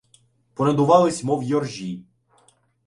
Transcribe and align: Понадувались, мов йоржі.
Понадувались, 0.55 1.21
мов 1.23 1.43
йоржі. 1.43 2.03